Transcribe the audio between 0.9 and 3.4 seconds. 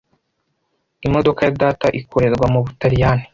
Imodoka ya data ikorerwa mu Butaliyani.